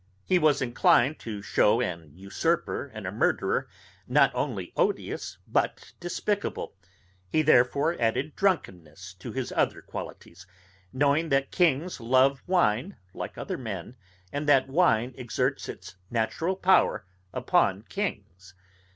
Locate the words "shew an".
1.43-2.09